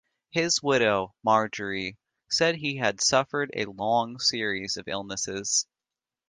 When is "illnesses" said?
4.87-5.67